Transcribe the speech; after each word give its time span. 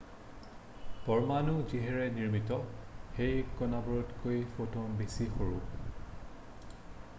পৰমাণু 1.01 1.53
যিহেৰে 1.73 2.07
নিৰ্মিত 2.15 2.57
সেই 3.19 3.45
কণাবোৰতকৈ 3.61 4.43
ফটন 4.57 4.99
বেছি 5.03 5.31
সৰু 5.35 5.61